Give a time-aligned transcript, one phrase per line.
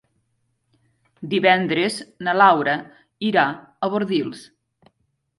[1.33, 1.97] Divendres
[2.27, 2.73] na Laura
[3.27, 4.41] irà a Bordils.